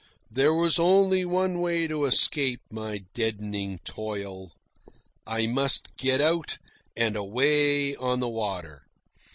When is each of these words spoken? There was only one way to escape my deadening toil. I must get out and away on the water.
There 0.31 0.55
was 0.55 0.79
only 0.79 1.25
one 1.25 1.59
way 1.61 1.85
to 1.85 2.05
escape 2.05 2.61
my 2.71 3.03
deadening 3.13 3.77
toil. 3.85 4.51
I 5.27 5.45
must 5.45 5.95
get 5.95 6.19
out 6.19 6.57
and 6.97 7.15
away 7.15 7.95
on 7.95 8.19
the 8.19 8.27
water. 8.27 8.81